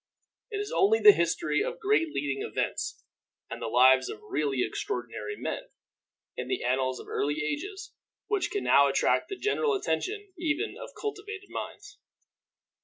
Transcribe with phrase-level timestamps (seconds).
[0.49, 3.03] It is only the history of great leading events
[3.51, 5.69] and the lives of really extraordinary men,
[6.35, 7.93] in the annals of early ages,
[8.25, 11.99] which can now attract the general attention even of cultivated minds.